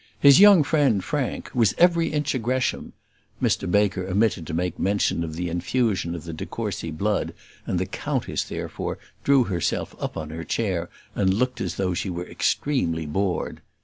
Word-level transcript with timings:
His 0.19 0.39
young 0.39 0.63
friend, 0.63 1.03
Frank, 1.03 1.51
was 1.53 1.75
every 1.77 2.07
inch 2.11 2.33
a 2.33 2.39
Gresham. 2.39 2.93
Mr 3.39 3.69
Baker 3.69 4.07
omitted 4.07 4.47
to 4.47 4.53
make 4.55 4.79
mention 4.79 5.23
of 5.23 5.35
the 5.35 5.47
infusion 5.47 6.15
of 6.15 6.23
de 6.35 6.43
Courcy 6.47 6.89
blood, 6.89 7.35
and 7.67 7.79
the 7.79 7.85
countess, 7.85 8.43
therefore, 8.43 8.97
drew 9.23 9.43
herself 9.43 9.93
up 9.99 10.17
on 10.17 10.31
her 10.31 10.43
chair 10.43 10.89
and 11.13 11.31
looked 11.35 11.61
as 11.61 11.75
though 11.75 11.93
she 11.93 12.09
were 12.09 12.25
extremely 12.27 13.05
bored. 13.05 13.61